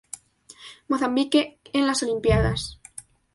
[0.89, 2.79] Mozambique en las Olimpíadas